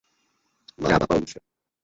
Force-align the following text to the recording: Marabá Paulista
Marabá 0.81 1.05
Paulista 1.05 1.39